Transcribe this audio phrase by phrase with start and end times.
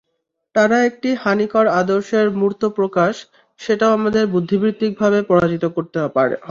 [0.55, 3.13] তারা একটি হানিকর আদর্শের মূর্ত প্রকাশ,
[3.59, 6.35] সেটাও আমাদের বুদ্ধিবৃত্তিকভাবে পরাজিত করতে হবে।